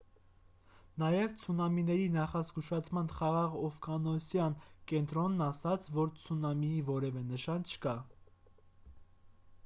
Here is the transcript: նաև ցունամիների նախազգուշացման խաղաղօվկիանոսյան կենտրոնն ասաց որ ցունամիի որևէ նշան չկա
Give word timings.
նաև 1.01 1.33
ցունամիների 1.41 2.05
նախազգուշացման 2.13 3.11
խաղաղօվկիանոսյան 3.17 4.55
կենտրոնն 4.91 5.43
ասաց 5.49 5.85
որ 5.97 6.09
ցունամիի 6.23 6.81
որևէ 6.89 7.23
նշան 7.33 7.67
չկա 7.75 7.93